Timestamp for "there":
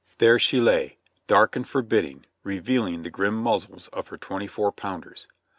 0.17-0.39